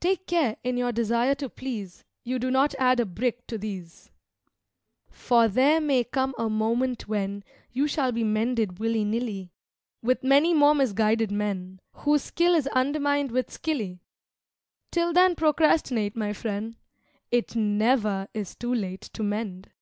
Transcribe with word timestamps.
Take 0.00 0.26
care, 0.26 0.56
in 0.64 0.78
your 0.78 0.90
desire 0.90 1.34
to 1.34 1.50
please, 1.50 2.02
You 2.24 2.38
do 2.38 2.50
not 2.50 2.74
add 2.76 2.98
a 2.98 3.04
brick 3.04 3.46
to 3.48 3.58
these. 3.58 4.10
For 5.10 5.48
there 5.48 5.82
may 5.82 6.02
come 6.02 6.34
a 6.38 6.48
moment 6.48 7.08
when 7.08 7.44
You 7.72 7.86
shall 7.86 8.10
be 8.10 8.24
mended 8.24 8.78
willy 8.78 9.04
nilly, 9.04 9.52
With 10.02 10.24
many 10.24 10.54
more 10.54 10.74
misguided 10.74 11.30
men, 11.30 11.80
Whose 11.92 12.22
skill 12.24 12.54
is 12.54 12.66
undermined 12.68 13.30
with 13.32 13.50
skilly. 13.50 14.00
Till 14.90 15.12
then 15.12 15.34
procrastinate, 15.34 16.16
my 16.16 16.32
friend; 16.32 16.76
"It 17.30 17.54
Never 17.54 18.28
is 18.32 18.54
Too 18.56 18.72
Late 18.74 19.02
to 19.02 19.22
Mend!" 19.22 19.72